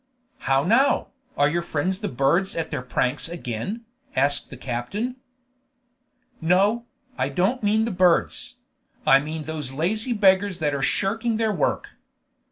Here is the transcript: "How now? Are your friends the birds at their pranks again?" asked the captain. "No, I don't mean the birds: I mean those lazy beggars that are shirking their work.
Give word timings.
"How 0.39 0.63
now? 0.63 1.09
Are 1.37 1.47
your 1.47 1.61
friends 1.61 1.99
the 1.99 2.07
birds 2.07 2.55
at 2.55 2.71
their 2.71 2.81
pranks 2.81 3.29
again?" 3.29 3.85
asked 4.15 4.49
the 4.49 4.57
captain. 4.57 5.17
"No, 6.41 6.87
I 7.19 7.29
don't 7.29 7.61
mean 7.61 7.85
the 7.85 7.91
birds: 7.91 8.55
I 9.05 9.19
mean 9.19 9.43
those 9.43 9.73
lazy 9.73 10.13
beggars 10.13 10.57
that 10.57 10.73
are 10.73 10.81
shirking 10.81 11.37
their 11.37 11.53
work. 11.53 11.89